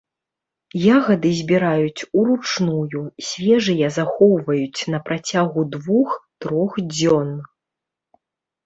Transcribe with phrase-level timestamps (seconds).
[0.97, 7.29] Ягады збіраюць уручную, свежыя захоўваюць на працягу двух-трох дзён.